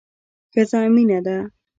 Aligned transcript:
ښځه 0.51 0.79
مينه 0.95 1.19
ده 1.25 1.37